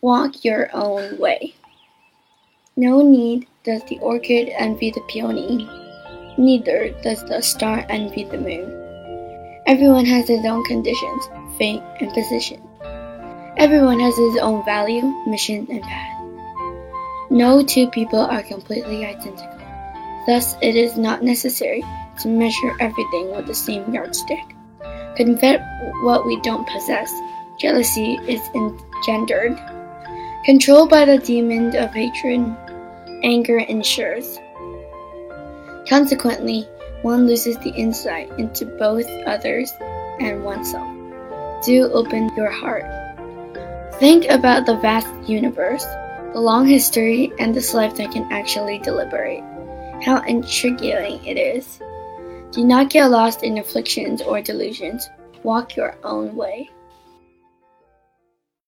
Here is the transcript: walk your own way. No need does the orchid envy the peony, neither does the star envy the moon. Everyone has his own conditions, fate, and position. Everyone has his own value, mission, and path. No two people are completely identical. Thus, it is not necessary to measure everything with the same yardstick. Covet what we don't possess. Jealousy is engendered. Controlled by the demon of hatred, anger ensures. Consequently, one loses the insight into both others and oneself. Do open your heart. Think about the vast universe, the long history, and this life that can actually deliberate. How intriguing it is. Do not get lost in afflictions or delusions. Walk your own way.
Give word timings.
walk 0.00 0.44
your 0.44 0.68
own 0.74 1.18
way. 1.18 1.54
No 2.76 3.00
need 3.02 3.46
does 3.64 3.82
the 3.84 3.98
orchid 4.00 4.50
envy 4.50 4.90
the 4.90 5.00
peony, 5.08 5.68
neither 6.38 6.90
does 7.02 7.24
the 7.24 7.40
star 7.40 7.84
envy 7.88 8.24
the 8.24 8.38
moon. 8.38 9.62
Everyone 9.66 10.04
has 10.04 10.28
his 10.28 10.44
own 10.44 10.62
conditions, 10.64 11.28
fate, 11.58 11.82
and 12.00 12.12
position. 12.12 12.62
Everyone 13.56 13.98
has 14.00 14.16
his 14.16 14.36
own 14.36 14.64
value, 14.64 15.02
mission, 15.26 15.66
and 15.70 15.82
path. 15.82 16.22
No 17.30 17.64
two 17.64 17.88
people 17.88 18.20
are 18.20 18.42
completely 18.42 19.04
identical. 19.04 19.58
Thus, 20.26 20.54
it 20.60 20.76
is 20.76 20.96
not 20.96 21.22
necessary 21.22 21.82
to 22.20 22.28
measure 22.28 22.76
everything 22.80 23.34
with 23.34 23.46
the 23.46 23.54
same 23.54 23.92
yardstick. 23.92 24.54
Covet 25.16 25.60
what 26.02 26.26
we 26.26 26.40
don't 26.42 26.68
possess. 26.68 27.12
Jealousy 27.58 28.18
is 28.28 28.40
engendered. 28.54 29.58
Controlled 30.46 30.90
by 30.90 31.04
the 31.04 31.18
demon 31.18 31.74
of 31.74 31.92
hatred, 31.92 32.40
anger 33.24 33.58
ensures. 33.58 34.38
Consequently, 35.88 36.68
one 37.02 37.26
loses 37.26 37.58
the 37.58 37.70
insight 37.70 38.30
into 38.38 38.64
both 38.64 39.10
others 39.26 39.72
and 40.20 40.44
oneself. 40.44 40.86
Do 41.64 41.90
open 41.90 42.30
your 42.36 42.48
heart. 42.48 42.84
Think 43.94 44.26
about 44.26 44.66
the 44.66 44.76
vast 44.76 45.08
universe, 45.28 45.84
the 46.32 46.38
long 46.38 46.64
history, 46.64 47.32
and 47.40 47.52
this 47.52 47.74
life 47.74 47.96
that 47.96 48.12
can 48.12 48.30
actually 48.30 48.78
deliberate. 48.78 49.42
How 50.04 50.22
intriguing 50.28 51.24
it 51.26 51.38
is. 51.38 51.80
Do 52.52 52.64
not 52.64 52.90
get 52.90 53.10
lost 53.10 53.42
in 53.42 53.58
afflictions 53.58 54.22
or 54.22 54.40
delusions. 54.40 55.08
Walk 55.42 55.74
your 55.74 55.98
own 56.04 56.36
way. 56.36 56.70